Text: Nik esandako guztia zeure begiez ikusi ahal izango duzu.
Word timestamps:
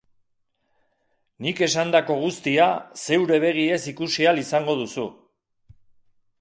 Nik 1.47 1.61
esandako 1.65 2.17
guztia 2.23 2.67
zeure 3.03 3.39
begiez 3.47 3.81
ikusi 3.95 4.29
ahal 4.31 4.43
izango 4.47 4.79
duzu. 4.83 5.09